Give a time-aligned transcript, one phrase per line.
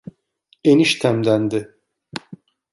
[0.63, 1.75] Eniştemdendi.